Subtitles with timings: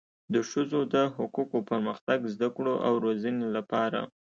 [0.33, 3.99] د ښځو د حقوقو، پرمختګ، زده کړو او روزنې لپاره